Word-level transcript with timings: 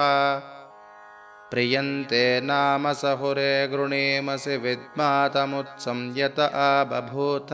प्रियन्ते 1.50 2.24
नाम 2.40 2.92
सहुरे 3.00 3.68
गृणीमसि 3.72 4.56
विद्मातमुत्संयत 4.56 6.38
आबभूथ 6.40 7.52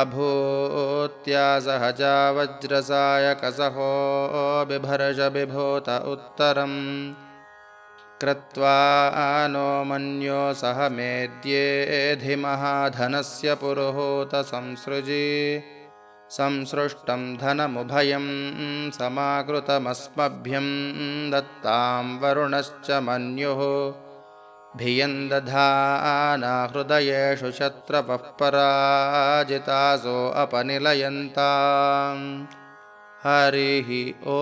अभूत्या 0.00 1.46
सहजा 1.60 2.30
वज्रसायकसहो 2.30 3.90
बिभर्ष 4.68 5.18
बिभूत 5.36 5.88
उत्तरम् 6.12 6.78
क्रत्वा 8.20 8.78
नो 9.52 9.68
मन्यो 9.90 10.42
सह 10.60 10.78
मेद्येधिमहाधनस्य 10.96 11.48
पुरुहूतसंसृजि 13.60 15.28
संसृष्टं 16.36 17.22
धनमुभयं 17.36 18.26
समाकृतमस्मभ्यं 18.98 20.68
दत्तां 21.32 22.04
वरुणश्च 22.22 22.88
मन्युः। 23.08 23.62
भियन्दधाना 24.78 26.52
हृदयेषु 26.72 27.50
शत्रपः 27.58 28.28
पराजितासो 28.40 30.18
अपनिलयन्तां 30.42 32.18
हरिः 33.24 33.90
ॐ 34.34 34.38